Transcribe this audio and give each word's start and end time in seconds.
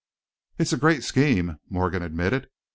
"It's 0.57 0.73
a 0.73 0.77
great 0.79 1.03
scheme," 1.03 1.59
Morgan 1.69 2.01
admitted. 2.01 2.49